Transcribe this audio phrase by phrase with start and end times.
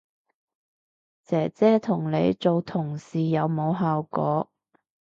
[1.23, 4.49] 姐姐同你做同事有冇效果